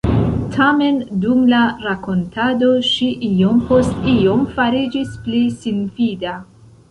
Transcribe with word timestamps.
Tamen 0.53 0.95
dum 1.25 1.43
la 1.51 1.59
rakontado 1.83 2.71
ŝi 2.87 3.09
iom 3.29 3.61
post 3.69 4.09
iom 4.15 4.41
fariĝis 4.57 5.15
pli 5.27 5.43
sinfida. 5.67 6.35